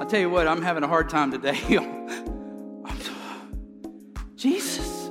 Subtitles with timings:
[0.00, 1.58] I'll tell you what, I'm having a hard time today.
[4.38, 5.10] Jesus.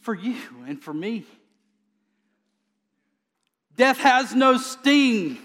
[0.00, 0.36] For you
[0.66, 1.26] and for me.
[3.76, 5.38] Death has no sting.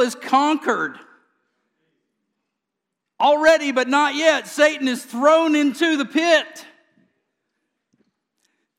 [0.00, 0.98] Is conquered.
[3.20, 6.64] Already, but not yet, Satan is thrown into the pit.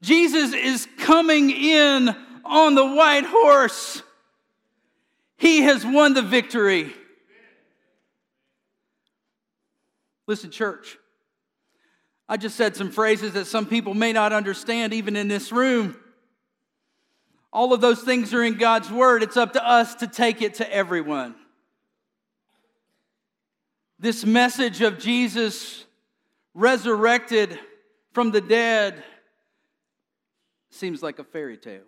[0.01, 4.01] Jesus is coming in on the white horse.
[5.37, 6.91] He has won the victory.
[10.27, 10.97] Listen, church,
[12.27, 15.97] I just said some phrases that some people may not understand, even in this room.
[17.53, 19.23] All of those things are in God's Word.
[19.23, 21.35] It's up to us to take it to everyone.
[23.99, 25.85] This message of Jesus
[26.53, 27.59] resurrected
[28.13, 29.03] from the dead
[30.69, 31.83] seems like a fairy tale.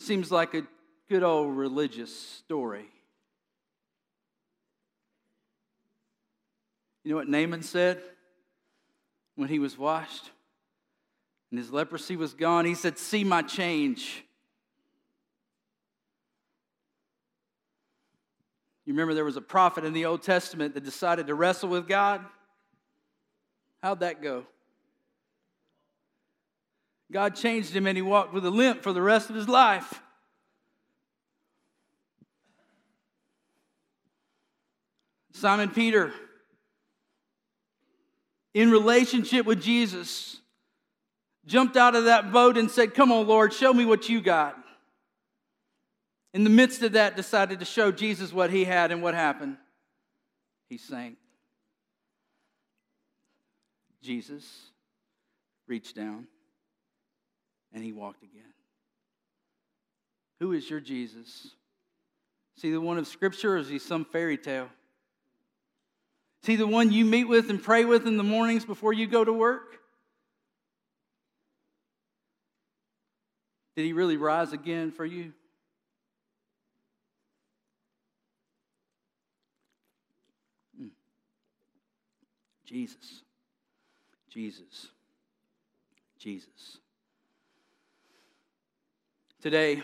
[0.00, 0.66] Seems like a
[1.08, 2.86] good old religious story.
[7.04, 8.00] You know what Naaman said
[9.36, 10.30] when he was washed?
[11.54, 14.24] And his leprosy was gone, he said, See my change.
[18.84, 21.86] You remember there was a prophet in the Old Testament that decided to wrestle with
[21.86, 22.24] God?
[23.84, 24.46] How'd that go?
[27.12, 30.02] God changed him and he walked with a limp for the rest of his life.
[35.34, 36.12] Simon Peter,
[38.54, 40.40] in relationship with Jesus,
[41.46, 44.56] jumped out of that boat and said, Come on, Lord, show me what you got.
[46.32, 49.56] In the midst of that, decided to show Jesus what he had, and what happened?
[50.68, 51.16] He sank.
[54.02, 54.44] Jesus
[55.66, 56.26] reached down
[57.72, 58.42] and he walked again.
[60.40, 61.48] Who is your Jesus?
[62.56, 64.68] Is he the one of Scripture or is he some fairy tale?
[66.42, 69.06] Is he the one you meet with and pray with in the mornings before you
[69.06, 69.80] go to work?
[73.76, 75.32] Did he really rise again for you?
[80.78, 80.88] Hmm.
[82.66, 83.22] Jesus.
[84.30, 84.88] Jesus.
[86.18, 86.78] Jesus.
[89.42, 89.82] Today,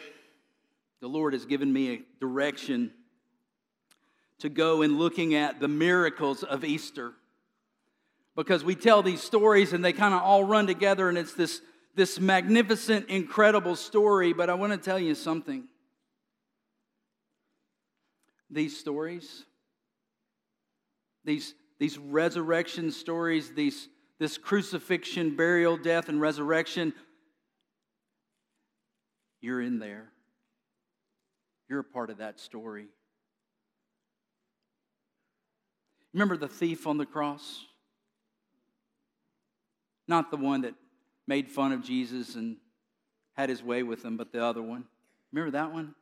[1.00, 2.92] the Lord has given me a direction
[4.38, 7.12] to go in looking at the miracles of Easter.
[8.36, 11.60] Because we tell these stories and they kind of all run together, and it's this
[11.94, 15.64] this magnificent, incredible story, but I want to tell you something.
[18.50, 19.44] These stories,
[21.24, 26.92] these, these resurrection stories, these, this crucifixion, burial, death, and resurrection,
[29.40, 30.10] you're in there.
[31.68, 32.86] You're a part of that story.
[36.12, 37.64] Remember the thief on the cross?
[40.08, 40.74] Not the one that
[41.30, 42.56] made fun of Jesus and
[43.34, 44.84] had his way with them, but the other one.
[45.30, 45.94] Remember that one?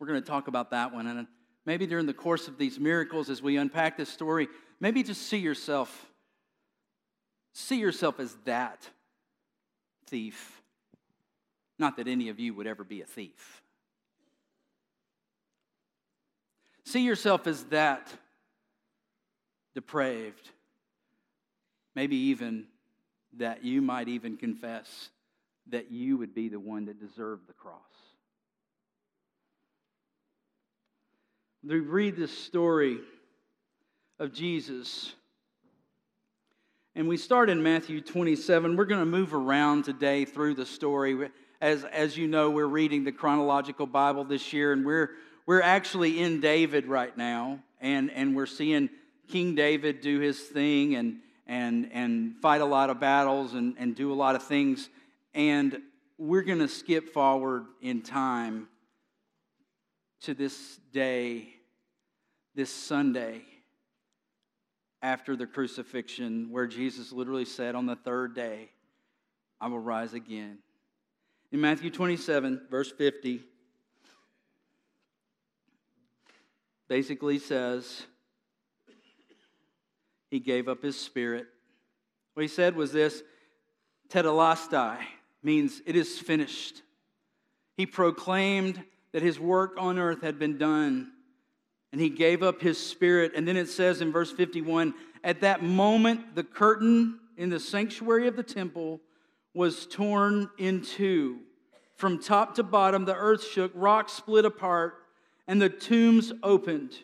[0.00, 1.06] We're going to talk about that one.
[1.06, 1.28] And
[1.64, 4.48] maybe during the course of these miracles, as we unpack this story,
[4.80, 6.10] maybe just see yourself,
[7.52, 8.90] see yourself as that
[10.08, 10.60] thief.
[11.78, 13.62] Not that any of you would ever be a thief.
[16.84, 18.12] See yourself as that
[19.76, 20.50] depraved,
[21.94, 22.66] maybe even
[23.38, 25.10] that you might even confess
[25.68, 27.76] that you would be the one that deserved the cross.
[31.62, 32.98] We read this story
[34.18, 35.12] of Jesus,
[36.94, 38.76] and we start in Matthew 27.
[38.76, 41.30] We're going to move around today through the story.
[41.60, 45.10] As, as you know, we're reading the chronological Bible this year, and we're,
[45.46, 48.88] we're actually in David right now, and, and we're seeing
[49.28, 51.18] King David do his thing, and,
[51.50, 54.88] and, and fight a lot of battles and, and do a lot of things.
[55.34, 55.78] And
[56.16, 58.68] we're going to skip forward in time
[60.22, 61.48] to this day,
[62.54, 63.42] this Sunday
[65.02, 68.70] after the crucifixion, where Jesus literally said, On the third day,
[69.60, 70.58] I will rise again.
[71.50, 73.40] In Matthew 27, verse 50,
[76.86, 78.06] basically says,
[80.30, 81.46] he gave up his spirit.
[82.34, 83.22] What he said was this
[84.08, 84.98] tetelestai
[85.42, 86.82] means it is finished.
[87.76, 88.82] He proclaimed
[89.12, 91.12] that his work on earth had been done
[91.92, 93.32] and he gave up his spirit.
[93.34, 94.94] And then it says in verse 51
[95.24, 99.00] at that moment, the curtain in the sanctuary of the temple
[99.54, 101.40] was torn in two.
[101.96, 104.94] From top to bottom, the earth shook, rocks split apart,
[105.46, 106.96] and the tombs opened.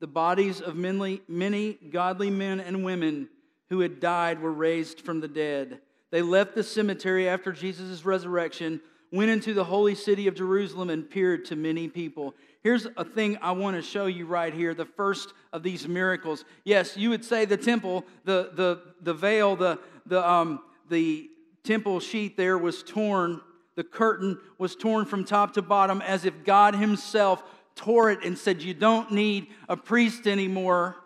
[0.00, 3.28] The bodies of many, many godly men and women
[3.70, 5.80] who had died were raised from the dead.
[6.10, 11.04] They left the cemetery after Jesus' resurrection, went into the holy city of Jerusalem, and
[11.04, 12.34] appeared to many people.
[12.62, 16.44] Here's a thing I want to show you right here the first of these miracles.
[16.64, 21.30] Yes, you would say the temple, the, the, the veil, the, the, um, the
[21.64, 23.40] temple sheet there was torn.
[23.76, 27.42] The curtain was torn from top to bottom as if God Himself
[27.76, 30.96] tore it and said, You don't need a priest anymore.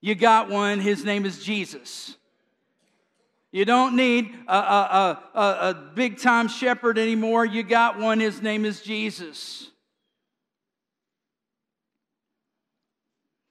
[0.00, 0.78] You got one.
[0.78, 2.16] His name is Jesus.
[3.50, 7.44] You don't need a, a, a, a big time shepherd anymore.
[7.44, 8.20] You got one.
[8.20, 9.70] His name is Jesus.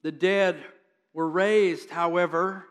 [0.03, 0.57] The dead
[1.13, 2.65] were raised, however,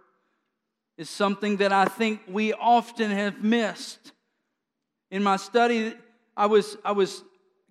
[0.98, 4.12] is something that I think we often have missed.
[5.10, 5.94] In my study,
[6.36, 7.22] I was, I was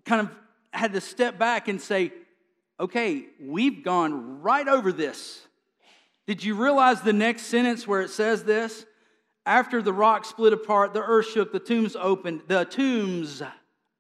[0.06, 0.30] kind of
[0.72, 2.12] had to step back and say,
[2.80, 5.46] okay, we've gone right over this.
[6.28, 8.86] Did you realize the next sentence where it says this?
[9.46, 13.42] After the rock split apart, the earth shook, the tombs opened, the tombs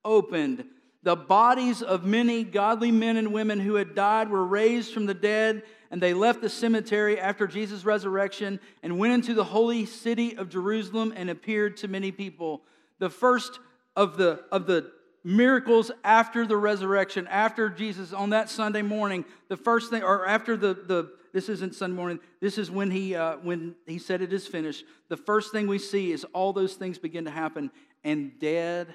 [0.05, 0.65] opened.
[1.01, 5.13] The bodies of many godly men and women who had died were raised from the
[5.13, 10.35] dead, and they left the cemetery after Jesus' resurrection and went into the holy city
[10.35, 12.61] of Jerusalem and appeared to many people.
[12.99, 13.59] The first
[13.95, 14.91] of the, of the
[15.23, 20.55] miracles after the resurrection, after Jesus on that Sunday morning, the first thing, or after
[20.55, 24.33] the, the this isn't Sunday morning, this is when he, uh, when he said it
[24.33, 24.83] is finished.
[25.09, 27.71] The first thing we see is all those things begin to happen,
[28.03, 28.87] and dead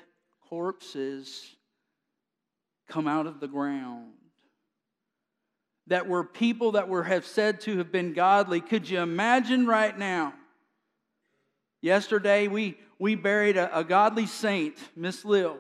[0.48, 1.54] corpses
[2.88, 4.12] come out of the ground.
[5.88, 8.60] That were people that were have said to have been godly.
[8.60, 10.34] Could you imagine right now?
[11.82, 15.58] Yesterday we we buried a, a godly saint, Miss Lil,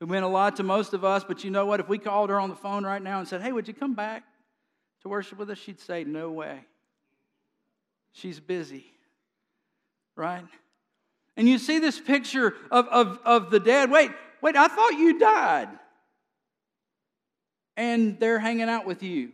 [0.00, 1.24] who meant a lot to most of us.
[1.24, 1.80] But you know what?
[1.80, 3.94] If we called her on the phone right now and said, "Hey, would you come
[3.94, 4.24] back
[5.02, 6.60] to worship with us?" She'd say, "No way.
[8.12, 8.86] She's busy."
[10.16, 10.46] Right?
[11.36, 13.90] And you see this picture of, of, of the dead.
[13.90, 14.12] Wait,
[14.44, 15.70] Wait, I thought you died.
[17.78, 19.32] And they're hanging out with you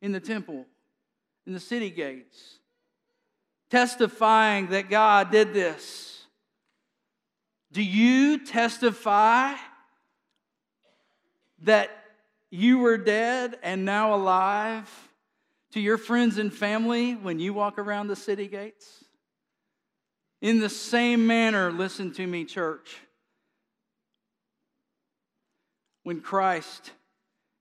[0.00, 0.64] in the temple,
[1.44, 2.60] in the city gates,
[3.68, 6.24] testifying that God did this.
[7.72, 9.54] Do you testify
[11.64, 11.90] that
[12.50, 14.88] you were dead and now alive
[15.72, 19.04] to your friends and family when you walk around the city gates?
[20.40, 22.96] In the same manner, listen to me, church
[26.04, 26.92] when Christ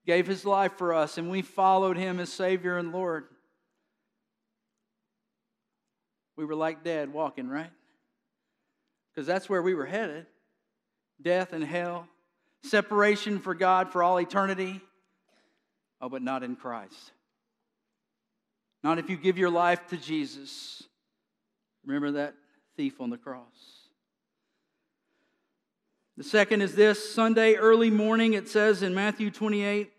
[0.06, 3.24] gave his life for us and we followed him as Savior and Lord.
[6.36, 7.72] We were like dead walking, right?
[9.10, 10.28] Because that's where we were headed
[11.22, 12.08] death and hell,
[12.64, 14.82] separation for God for all eternity.
[16.02, 17.12] Oh, but not in Christ.
[18.84, 20.84] Not if you give your life to Jesus.
[21.86, 22.36] Remember that
[22.76, 23.46] thief on the cross.
[26.18, 29.92] The second is this Sunday early morning, it says in Matthew 28,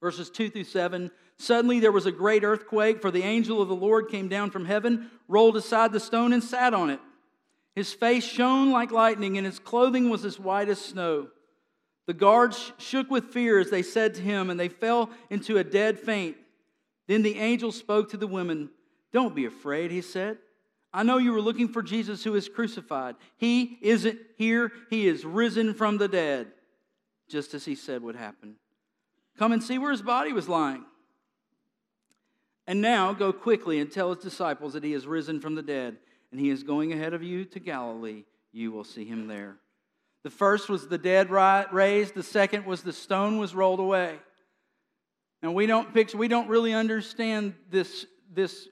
[0.00, 1.10] verses 2 through 7.
[1.38, 4.64] Suddenly there was a great earthquake, for the angel of the Lord came down from
[4.64, 7.00] heaven, rolled aside the stone, and sat on it.
[7.76, 11.28] His face shone like lightning, and his clothing was as white as snow.
[12.06, 15.64] The guards shook with fear as they said to him, and they fell into a
[15.64, 16.36] dead faint.
[17.06, 18.70] Then the angel spoke to the women.
[19.12, 20.38] Don't be afraid, he said.
[20.92, 23.16] I know you were looking for Jesus who is crucified.
[23.36, 26.46] He isn't here, he is risen from the dead,
[27.28, 28.56] just as he said would happen.
[29.38, 30.84] Come and see where his body was lying.
[32.66, 35.98] And now go quickly and tell his disciples that he is risen from the dead,
[36.30, 38.24] and he is going ahead of you to Galilee.
[38.52, 39.56] You will see him there.
[40.22, 44.18] The first was the dead raised, the second was the stone was rolled away.
[45.42, 48.68] And we don't picture, we don't really understand this, this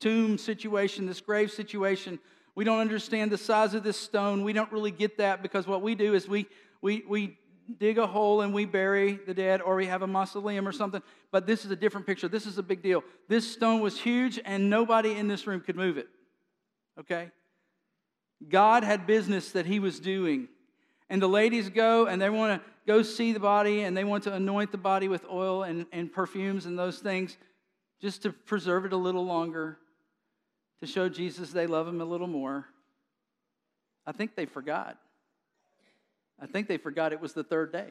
[0.00, 2.18] tomb situation, this grave situation.
[2.54, 4.44] We don't understand the size of this stone.
[4.44, 6.46] We don't really get that because what we do is we,
[6.80, 7.38] we, we
[7.78, 11.02] dig a hole and we bury the dead or we have a mausoleum or something.
[11.32, 12.28] But this is a different picture.
[12.28, 13.04] This is a big deal.
[13.28, 16.08] This stone was huge and nobody in this room could move it.
[16.98, 17.30] Okay?
[18.48, 20.48] God had business that he was doing.
[21.08, 24.24] And the ladies go and they want to go see the body and they want
[24.24, 27.36] to anoint the body with oil and, and perfumes and those things
[28.00, 29.78] just to preserve it a little longer
[30.80, 32.66] to show Jesus they love him a little more.
[34.06, 34.98] I think they forgot
[36.40, 37.88] I think they forgot it was the third day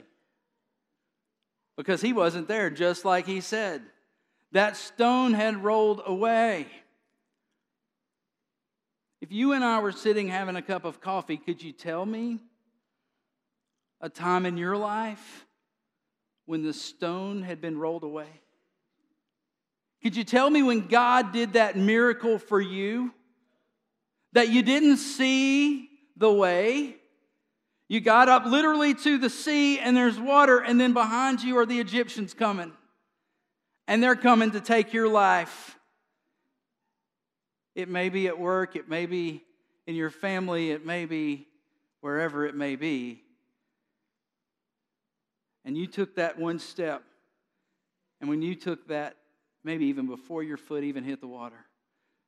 [1.76, 3.82] because he wasn't there, just like he said.
[4.52, 6.68] That stone had rolled away.
[9.26, 12.38] If you and I were sitting having a cup of coffee, could you tell me
[14.00, 15.48] a time in your life
[16.46, 18.30] when the stone had been rolled away?
[20.04, 23.16] Could you tell me when God did that miracle for you?
[24.34, 26.96] That you didn't see the way,
[27.88, 31.66] you got up literally to the sea and there's water, and then behind you are
[31.66, 32.74] the Egyptians coming.
[33.88, 35.75] And they're coming to take your life.
[37.76, 39.44] It may be at work, it may be
[39.86, 41.48] in your family, it may be
[42.00, 43.22] wherever it may be.
[45.66, 47.04] And you took that one step.
[48.22, 49.18] And when you took that,
[49.64, 51.66] maybe even before your foot even hit the water,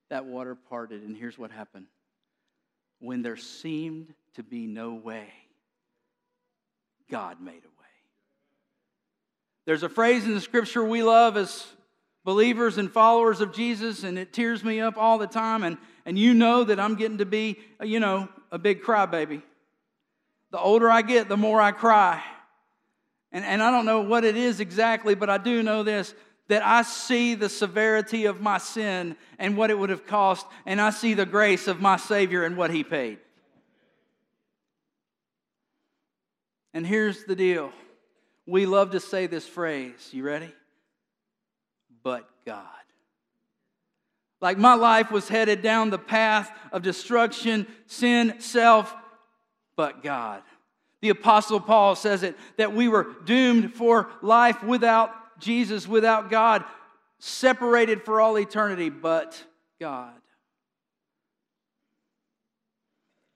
[0.09, 1.03] that water parted.
[1.03, 1.85] And here's what happened
[2.99, 5.27] when there seemed to be no way,
[7.09, 7.85] God made a way.
[9.65, 11.65] There's a phrase in the scripture we love as
[12.27, 15.63] believers and followers of Jesus, and it tears me up all the time.
[15.63, 19.41] And, and you know that I'm getting to be, you know, a big crybaby.
[20.51, 22.21] The older I get, the more I cry.
[23.31, 26.13] And, and I don't know what it is exactly, but I do know this
[26.49, 30.81] that I see the severity of my sin and what it would have cost, and
[30.81, 33.19] I see the grace of my Savior and what He paid.
[36.73, 37.71] And here's the deal
[38.45, 40.09] we love to say this phrase.
[40.11, 40.53] You ready?
[42.07, 42.63] But God.
[44.39, 48.95] Like my life was headed down the path of destruction, sin, self,
[49.75, 50.41] but God.
[51.01, 55.11] The Apostle Paul says it that we were doomed for life without
[55.41, 56.63] Jesus, without God,
[57.19, 59.43] separated for all eternity, but
[59.77, 60.13] God.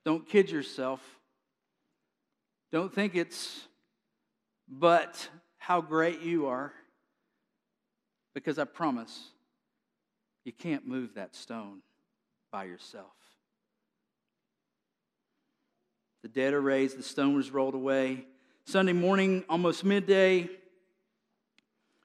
[0.06, 1.02] Don't kid yourself.
[2.72, 3.68] Don't think it's
[4.70, 6.72] but how great you are,
[8.34, 9.30] because I promise
[10.46, 11.82] you can't move that stone
[12.52, 13.14] by yourself.
[16.24, 18.26] The dead are raised, the stone was rolled away.
[18.66, 20.50] Sunday morning, almost midday,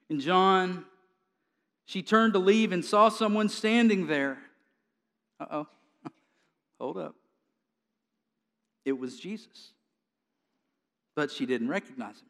[0.09, 0.85] in John,
[1.85, 4.37] she turned to leave and saw someone standing there.
[5.39, 5.67] Uh oh.
[6.79, 7.15] Hold up.
[8.85, 9.73] It was Jesus
[11.17, 12.29] but she didn't recognize him.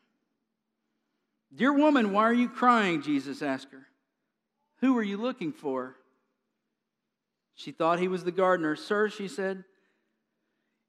[1.58, 3.02] Dear woman, why are you crying?
[3.02, 3.88] Jesus asked her.
[4.82, 5.96] Who are you looking for?
[7.56, 8.76] She thought he was the gardener.
[8.76, 9.64] Sir, she said,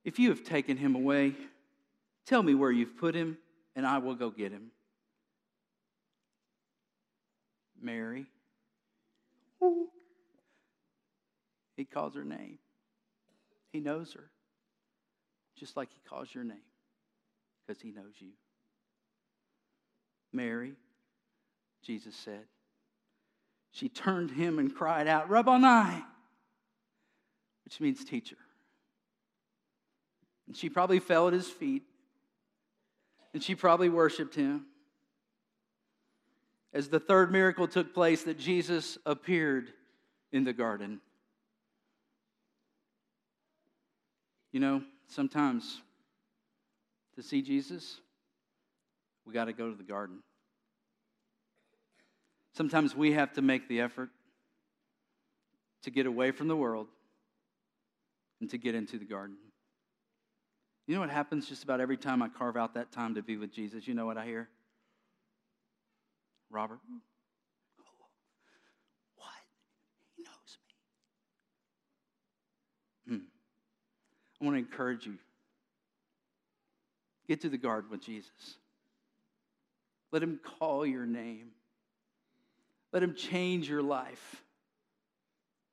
[0.05, 1.33] if you have taken him away,
[2.27, 3.39] tell me where you've put him,
[3.75, 4.71] and I will go get him.
[7.81, 8.27] Mary.
[11.77, 12.59] He calls her name.
[13.73, 14.31] He knows her,
[15.59, 16.59] just like he calls your name
[17.67, 18.33] because he knows you.
[20.33, 20.75] Mary,
[21.83, 22.45] Jesus said.
[23.73, 26.03] She turned him and cried out, Rabboni,
[27.65, 28.37] which means teacher.
[30.47, 31.83] And she probably fell at his feet,
[33.35, 34.67] and she probably worshiped him.
[36.73, 39.73] As the third miracle took place, that Jesus appeared
[40.33, 41.01] in the garden.
[44.53, 45.83] You know, sometimes
[47.17, 48.01] to see Jesus,
[49.29, 50.23] we got to go to the garden.
[52.57, 54.09] Sometimes we have to make the effort
[55.83, 56.87] to get away from the world
[58.41, 59.37] and to get into the garden.
[60.87, 63.37] You know what happens just about every time I carve out that time to be
[63.37, 63.87] with Jesus?
[63.87, 64.49] You know what I hear?
[66.51, 66.81] Robert?
[69.17, 69.29] What?
[70.17, 70.59] He knows
[73.07, 73.17] me.
[73.19, 73.25] Hmm.
[74.41, 75.19] I want to encourage you
[77.29, 78.57] Get to the garden with Jesus.
[80.13, 81.49] Let him call your name.
[82.93, 84.43] Let him change your life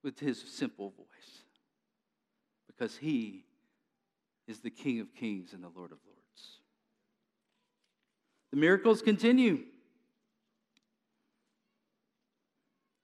[0.04, 1.44] with his simple voice.
[2.68, 3.46] Because he
[4.48, 6.60] is the King of kings and the Lord of lords.
[8.52, 9.64] The miracles continue.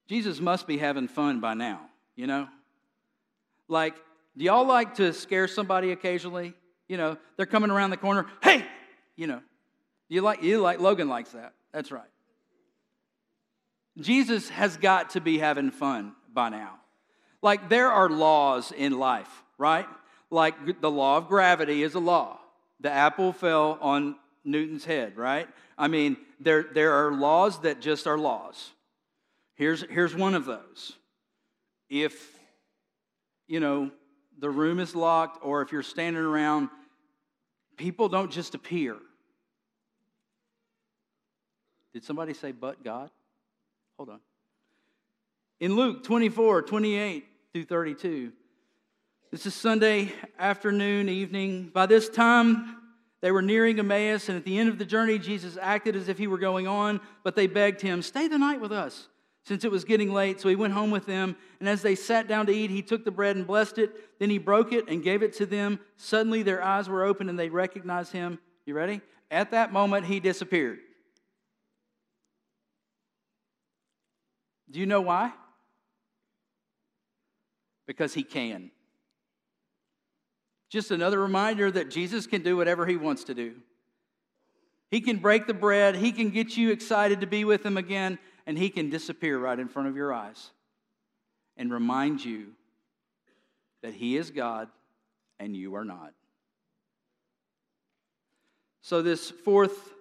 [0.07, 1.79] Jesus must be having fun by now,
[2.17, 2.49] you know?
[3.69, 3.95] Like,
[4.37, 6.53] do y'all like to scare somebody occasionally?
[6.89, 8.27] You know, they're coming around the corner.
[8.43, 8.65] Hey,
[9.15, 9.41] you know,
[10.11, 11.53] you like you like Logan likes that.
[11.71, 12.03] That's right.
[13.97, 16.79] Jesus has got to be having fun by now.
[17.41, 19.87] Like there are laws in life, right?
[20.29, 22.39] Like the law of gravity is a law.
[22.79, 25.47] The apple fell on Newton's head, right?
[25.77, 28.71] I mean, there, there are laws that just are laws.
[29.55, 30.93] Here's, here's one of those.
[31.89, 32.37] If,
[33.47, 33.91] you know,
[34.39, 36.69] the room is locked or if you're standing around
[37.81, 38.95] People don't just appear.
[41.93, 43.09] Did somebody say, but God?
[43.97, 44.19] Hold on.
[45.59, 48.31] In Luke 24, 28 through 32,
[49.29, 51.69] this is Sunday afternoon, evening.
[51.73, 52.77] By this time,
[53.21, 56.17] they were nearing Emmaus, and at the end of the journey, Jesus acted as if
[56.17, 59.07] he were going on, but they begged him, Stay the night with us,
[59.43, 60.41] since it was getting late.
[60.41, 63.05] So he went home with them, and as they sat down to eat, he took
[63.05, 64.19] the bread and blessed it.
[64.19, 65.79] Then he broke it and gave it to them.
[65.97, 68.39] Suddenly their eyes were open, and they recognized him.
[68.65, 69.01] You ready?
[69.29, 70.79] At that moment, he disappeared.
[74.71, 75.33] Do you know why?
[77.85, 78.71] Because he can.
[80.69, 83.55] Just another reminder that Jesus can do whatever he wants to do.
[84.89, 88.17] He can break the bread, he can get you excited to be with him again,
[88.45, 90.51] and he can disappear right in front of your eyes
[91.57, 92.47] and remind you
[93.83, 94.69] that he is God
[95.39, 96.13] and you are not.
[98.81, 99.93] So, this fourth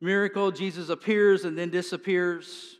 [0.00, 2.76] miracle, Jesus appears and then disappears.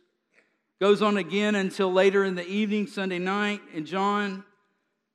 [0.81, 4.43] Goes on again until later in the evening, Sunday night, and John.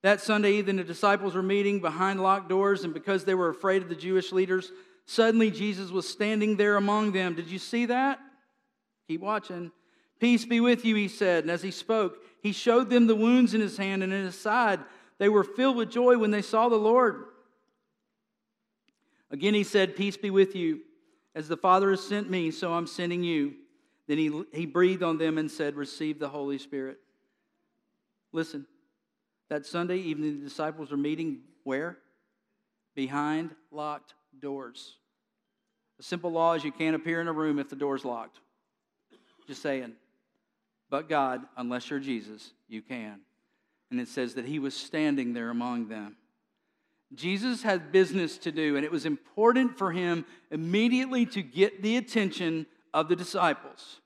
[0.04, 3.82] That Sunday evening, the disciples were meeting behind locked doors, and because they were afraid
[3.82, 4.70] of the Jewish leaders,
[5.06, 7.34] suddenly Jesus was standing there among them.
[7.34, 8.20] Did you see that?
[9.08, 9.72] Keep watching.
[10.20, 11.42] Peace be with you, he said.
[11.42, 14.38] And as he spoke, he showed them the wounds in his hand and in his
[14.38, 14.78] side.
[15.18, 17.24] They were filled with joy when they saw the Lord.
[19.32, 20.82] Again, he said, Peace be with you.
[21.34, 23.54] As the Father has sent me, so I'm sending you.
[24.06, 26.98] Then he, he breathed on them and said, Receive the Holy Spirit.
[28.32, 28.66] Listen,
[29.48, 31.98] that Sunday evening, the disciples were meeting where?
[32.94, 34.94] Behind locked doors.
[35.96, 38.38] The simple law is you can't appear in a room if the door's locked.
[39.46, 39.92] Just saying.
[40.90, 43.20] But God, unless you're Jesus, you can.
[43.90, 46.16] And it says that he was standing there among them.
[47.14, 51.96] Jesus had business to do, and it was important for him immediately to get the
[51.96, 52.66] attention
[52.96, 54.00] of the disciples.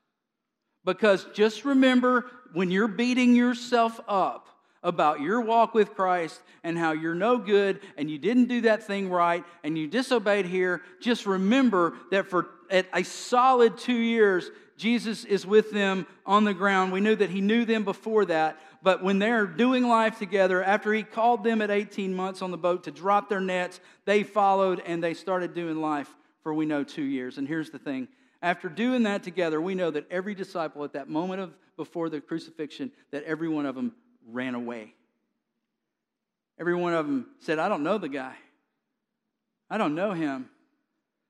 [0.85, 4.49] Because just remember when you're beating yourself up
[4.83, 8.83] about your walk with Christ and how you're no good and you didn't do that
[8.83, 15.25] thing right and you disobeyed here, just remember that for a solid two years, Jesus
[15.25, 16.91] is with them on the ground.
[16.91, 20.93] We knew that he knew them before that, but when they're doing life together, after
[20.93, 24.83] he called them at 18 months on the boat to drop their nets, they followed
[24.85, 27.39] and they started doing life for we know two years.
[27.39, 28.09] And here's the thing
[28.43, 32.21] after doing that together, we know that every disciple at that moment of before the
[32.21, 33.93] crucifixion, that every one of them
[34.31, 34.95] ran away.
[36.59, 38.35] Every one of them said, I don't know the guy.
[39.71, 40.51] I don't know him.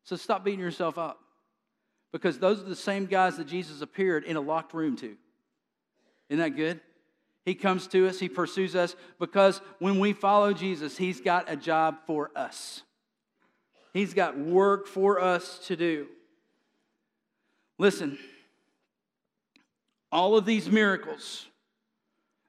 [0.05, 1.21] So stop beating yourself up.
[2.13, 5.17] Because those are the same guys that Jesus appeared in a locked room to.
[6.29, 6.81] Isn't that good?
[7.45, 11.57] He comes to us, he pursues us, because when we follow Jesus, he's got a
[11.57, 12.83] job for us.
[13.93, 16.07] He's got work for us to do.
[17.81, 18.19] Listen,
[20.13, 21.47] all of these miracles,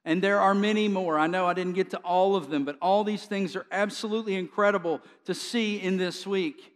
[0.04, 1.18] and there are many more.
[1.18, 4.36] I know I didn't get to all of them, but all these things are absolutely
[4.36, 6.74] incredible to see in this week.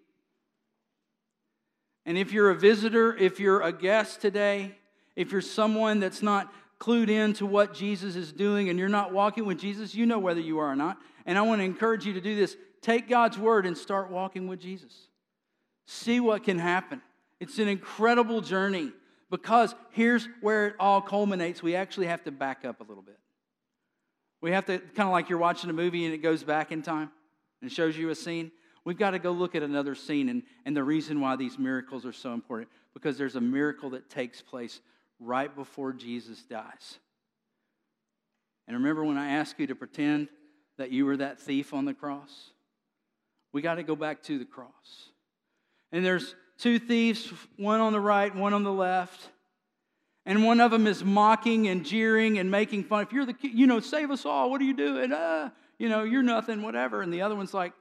[2.06, 4.78] And if you're a visitor, if you're a guest today,
[5.18, 9.12] if you're someone that's not clued in to what Jesus is doing and you're not
[9.12, 10.98] walking with Jesus, you know whether you are or not.
[11.26, 12.56] And I want to encourage you to do this.
[12.82, 14.94] Take God's word and start walking with Jesus.
[15.88, 17.02] See what can happen.
[17.39, 18.91] It's an incredible journey
[19.30, 21.62] because here's where it all culminates.
[21.62, 23.19] We actually have to back up a little bit.
[24.41, 26.82] We have to, kind of like you're watching a movie and it goes back in
[26.82, 27.12] time
[27.62, 28.52] and shows you a scene.
[28.84, 30.30] We've got to go look at another scene.
[30.30, 34.10] And, and the reason why these miracles are so important because there's a miracle that
[34.10, 34.80] takes place
[35.19, 37.00] right before Jesus dies.
[38.67, 40.30] And remember when I asked you to pretend
[40.78, 42.52] that you were that thief on the cross?
[43.54, 45.10] We got to go back to the cross.
[45.91, 49.30] And there's two thieves, one on the right, one on the left.
[50.26, 53.04] And one of them is mocking and jeering and making fun.
[53.04, 55.12] If you're the, you know, save us all, what are you doing?
[55.12, 57.02] Uh, you know, you're nothing, whatever.
[57.02, 57.74] And the other one's like,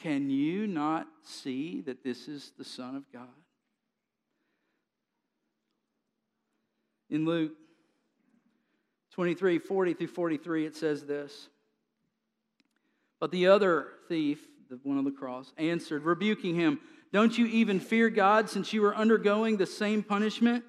[0.00, 3.28] can you not see that this is the Son of God?
[7.10, 7.52] In Luke
[9.12, 11.48] 23 40 through 43, it says this.
[13.20, 16.80] But the other thief, the one on the cross, answered, rebuking him,
[17.12, 20.64] don't you even fear God since you are undergoing the same punishment?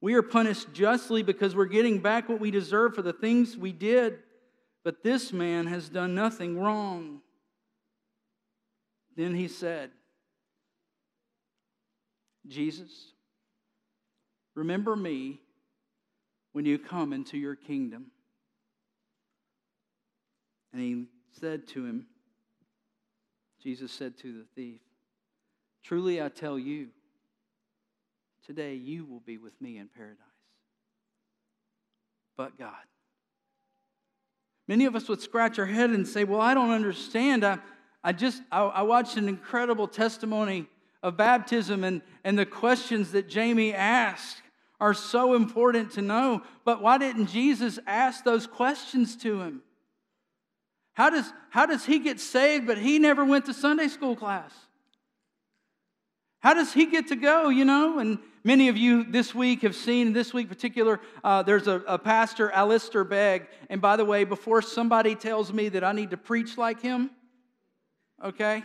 [0.00, 3.72] We are punished justly because we're getting back what we deserve for the things we
[3.72, 4.18] did,
[4.84, 7.20] but this man has done nothing wrong.
[9.16, 9.90] Then he said,
[12.46, 13.12] Jesus,
[14.54, 15.40] remember me
[16.52, 18.06] when you come into your kingdom.
[20.72, 21.06] And he
[21.40, 22.06] said to him,
[23.60, 24.80] Jesus said to the thief,
[25.86, 26.88] Truly I tell you,
[28.44, 30.18] today you will be with me in paradise.
[32.36, 32.72] But God.
[34.66, 37.44] Many of us would scratch our head and say, Well, I don't understand.
[37.44, 37.58] I,
[38.02, 40.66] I just I, I watched an incredible testimony
[41.04, 44.42] of baptism and, and the questions that Jamie asked
[44.80, 46.42] are so important to know.
[46.64, 49.62] But why didn't Jesus ask those questions to him?
[50.94, 54.52] How does, how does he get saved, but he never went to Sunday school class?
[56.46, 57.98] How does he get to go, you know?
[57.98, 61.98] And many of you this week have seen, this week particular, uh, there's a, a
[61.98, 63.48] pastor, Alistair Begg.
[63.68, 67.10] And by the way, before somebody tells me that I need to preach like him,
[68.24, 68.62] okay,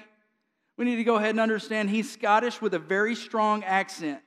[0.77, 4.21] we need to go ahead and understand he's Scottish with a very strong accent.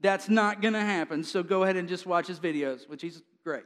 [0.00, 1.24] That's not going to happen.
[1.24, 3.64] So go ahead and just watch his videos, which he's great.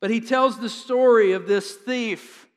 [0.00, 2.48] But he tells the story of this thief.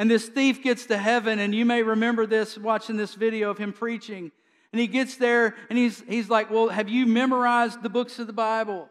[0.00, 3.58] And this thief gets to heaven, and you may remember this watching this video of
[3.58, 4.32] him preaching.
[4.72, 8.26] And he gets there, and he's, he's like, Well, have you memorized the books of
[8.26, 8.88] the Bible?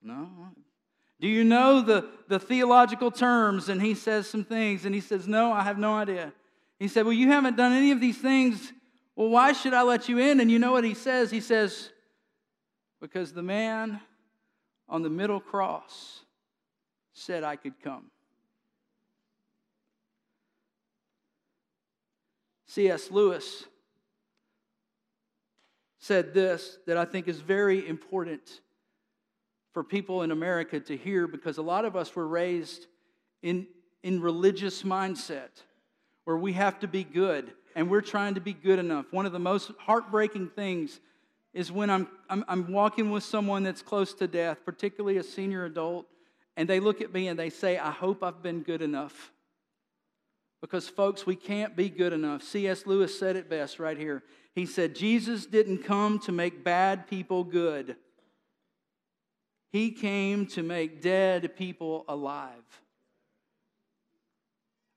[0.00, 0.28] No.
[1.20, 3.68] Do you know the, the theological terms?
[3.68, 6.32] And he says some things, and he says, No, I have no idea.
[6.78, 8.72] He said, Well, you haven't done any of these things
[9.18, 10.38] well, why should I let you in?
[10.38, 11.28] And you know what he says?
[11.28, 11.90] He says,
[13.00, 14.00] Because the man
[14.88, 16.20] on the middle cross
[17.14, 18.12] said I could come.
[22.78, 23.10] C.S.
[23.10, 23.64] Lewis
[25.98, 28.60] said this that I think is very important
[29.72, 32.86] for people in America to hear because a lot of us were raised
[33.42, 33.66] in,
[34.04, 35.48] in religious mindset
[36.22, 39.06] where we have to be good and we're trying to be good enough.
[39.10, 41.00] One of the most heartbreaking things
[41.52, 45.64] is when I'm, I'm, I'm, walking with someone that's close to death, particularly a senior
[45.64, 46.06] adult,
[46.56, 49.32] and they look at me and they say, I hope I've been good enough.
[50.60, 52.42] Because, folks, we can't be good enough.
[52.42, 52.86] C.S.
[52.86, 54.24] Lewis said it best right here.
[54.54, 57.96] He said, Jesus didn't come to make bad people good,
[59.70, 62.54] He came to make dead people alive.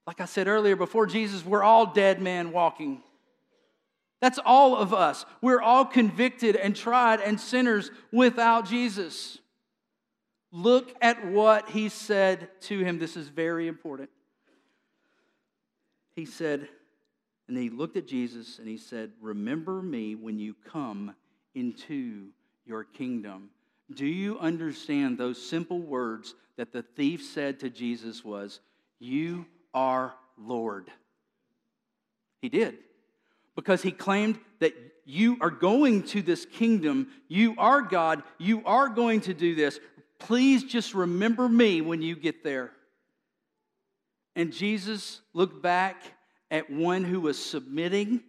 [0.07, 3.03] Like I said earlier, before Jesus, we're all dead men walking.
[4.19, 5.25] That's all of us.
[5.41, 9.39] We're all convicted and tried and sinners without Jesus.
[10.51, 12.99] Look at what he said to him.
[12.99, 14.09] This is very important.
[16.15, 16.67] He said,
[17.47, 21.15] and he looked at Jesus and he said, Remember me when you come
[21.53, 22.27] into
[22.65, 23.49] your kingdom.
[23.93, 28.61] Do you understand those simple words that the thief said to Jesus was,
[28.99, 30.89] You are Lord.
[32.41, 32.77] He did.
[33.55, 34.73] Because he claimed that
[35.05, 37.07] you are going to this kingdom.
[37.27, 38.23] You are God.
[38.37, 39.79] You are going to do this.
[40.19, 42.71] Please just remember me when you get there.
[44.35, 46.01] And Jesus looked back
[46.49, 48.21] at one who was submitting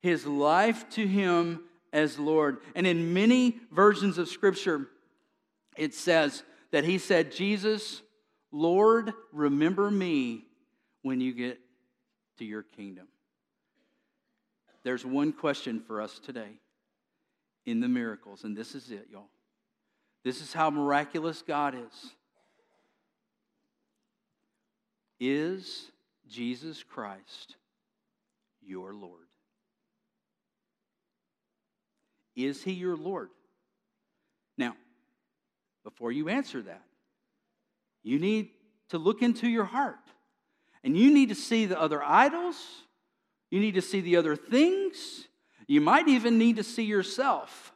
[0.00, 1.60] his life to him
[1.92, 2.58] as Lord.
[2.74, 4.88] And in many versions of Scripture,
[5.76, 8.02] it says that he said, Jesus,
[8.52, 10.44] Lord, remember me
[11.02, 11.58] when you get
[12.38, 13.08] to your kingdom.
[14.84, 16.60] There's one question for us today
[17.66, 19.28] in the miracles, and this is it, y'all.
[20.24, 22.14] This is how miraculous God is.
[25.20, 25.90] Is
[26.28, 27.56] Jesus Christ
[28.62, 29.26] your Lord?
[32.36, 33.30] Is he your Lord?
[34.56, 34.76] Now,
[35.84, 36.82] before you answer that,
[38.02, 38.50] you need
[38.90, 39.96] to look into your heart.
[40.84, 42.56] And you need to see the other idols.
[43.50, 45.26] You need to see the other things.
[45.66, 47.72] You might even need to see yourself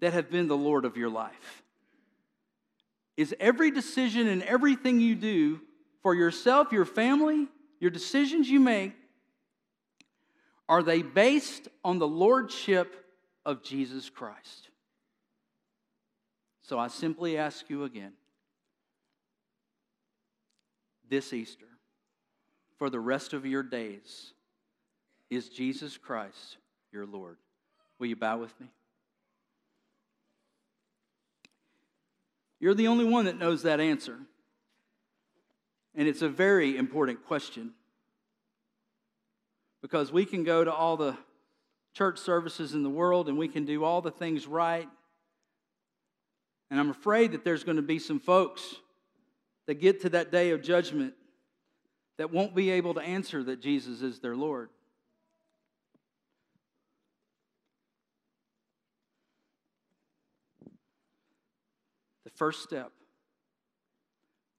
[0.00, 1.61] that have been the Lord of your life.
[3.16, 5.60] Is every decision and everything you do
[6.02, 7.48] for yourself, your family,
[7.78, 8.94] your decisions you make,
[10.68, 12.94] are they based on the lordship
[13.44, 14.70] of Jesus Christ?
[16.62, 18.12] So I simply ask you again
[21.10, 21.66] this Easter,
[22.78, 24.32] for the rest of your days,
[25.28, 26.56] is Jesus Christ
[26.90, 27.36] your Lord?
[27.98, 28.68] Will you bow with me?
[32.62, 34.16] You're the only one that knows that answer.
[35.96, 37.72] And it's a very important question.
[39.82, 41.16] Because we can go to all the
[41.92, 44.88] church services in the world and we can do all the things right.
[46.70, 48.76] And I'm afraid that there's going to be some folks
[49.66, 51.14] that get to that day of judgment
[52.16, 54.68] that won't be able to answer that Jesus is their Lord.
[62.42, 62.90] First step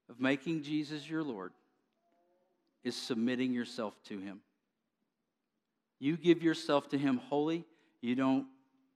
[0.10, 1.52] of making Jesus your Lord
[2.86, 4.40] is submitting yourself to Him.
[6.00, 7.66] You give yourself to Him wholly.
[8.00, 8.46] You don't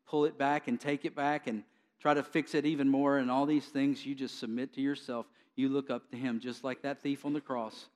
[0.08, 1.64] pull it back and take it back and
[2.00, 4.06] try to fix it even more and all these things.
[4.06, 5.26] You just submit to yourself.
[5.58, 7.88] You look up to Him just like that thief on the cross.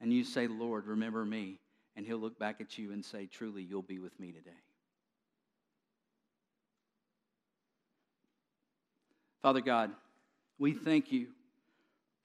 [0.00, 1.58] And you say, Lord, remember me.
[1.94, 4.56] And He'll look back at you and say, Truly, you'll be with me today.
[9.42, 9.90] Father God,
[10.62, 11.26] we thank you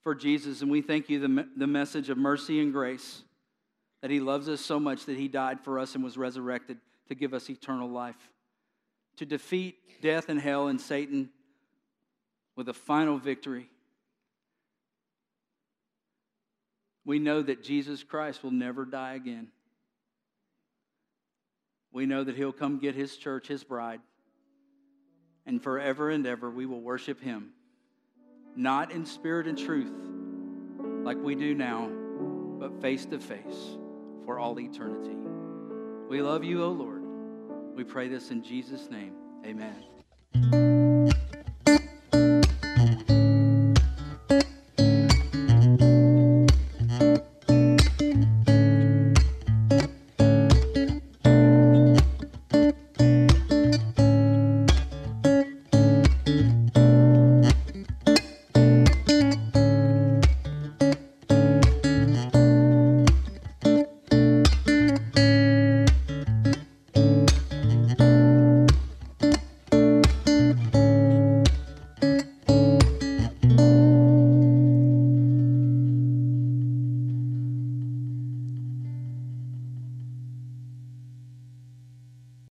[0.03, 3.23] for Jesus and we thank you the, the message of mercy and grace
[4.03, 6.77] that he loves us so much that he died for us and was resurrected
[7.09, 8.29] to give us eternal life,
[9.15, 11.31] to defeat death and hell and Satan
[12.55, 13.71] with a final victory.
[17.05, 19.47] We know that Jesus Christ will never die again.
[21.91, 24.01] We know that he'll come get his church, his bride,
[25.47, 27.53] and forever and ever we will worship him,
[28.57, 29.93] not in spirit and truth
[31.03, 31.89] like we do now,
[32.59, 33.77] but face to face
[34.25, 35.15] for all eternity.
[36.09, 37.03] We love you, O Lord.
[37.75, 39.13] We pray this in Jesus' name.
[39.45, 40.86] Amen.